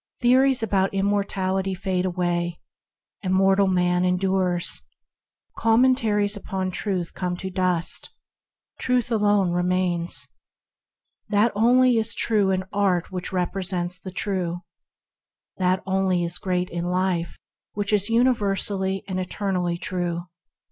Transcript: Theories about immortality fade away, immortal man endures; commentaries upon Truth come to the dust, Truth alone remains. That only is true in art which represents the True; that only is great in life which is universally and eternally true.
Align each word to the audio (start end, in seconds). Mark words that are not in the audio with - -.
Theories 0.19 0.63
about 0.63 0.95
immortality 0.95 1.75
fade 1.75 2.05
away, 2.05 2.59
immortal 3.21 3.67
man 3.67 4.03
endures; 4.03 4.81
commentaries 5.55 6.35
upon 6.35 6.71
Truth 6.71 7.13
come 7.13 7.37
to 7.37 7.49
the 7.51 7.53
dust, 7.53 8.09
Truth 8.79 9.11
alone 9.11 9.51
remains. 9.51 10.27
That 11.29 11.51
only 11.53 11.97
is 11.99 12.15
true 12.15 12.49
in 12.49 12.63
art 12.73 13.11
which 13.11 13.31
represents 13.31 13.99
the 13.99 14.09
True; 14.09 14.61
that 15.57 15.83
only 15.85 16.23
is 16.23 16.39
great 16.39 16.71
in 16.71 16.85
life 16.85 17.37
which 17.73 17.93
is 17.93 18.09
universally 18.09 19.03
and 19.07 19.19
eternally 19.19 19.77
true. 19.77 20.23